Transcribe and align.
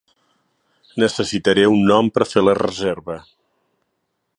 Necessitaré 1.03 1.67
un 1.75 1.85
nom 1.93 2.11
per 2.17 2.29
fer 2.33 2.47
la 2.49 2.59
reserva. 2.65 3.23